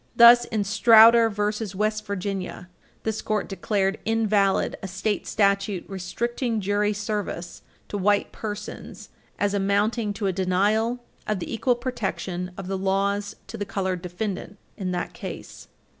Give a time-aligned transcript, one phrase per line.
[0.15, 1.77] Thus, in Strauder v.
[1.77, 2.67] West Virginia,
[3.03, 3.09] 100 U.
[3.09, 3.21] S.
[3.21, 9.09] 303 (1880), this Court declared invalid a state statute restricting jury service to white persons
[9.37, 14.01] as amounting to a denial of the equal protection of the laws to the colored
[14.01, 15.67] defendant in that case.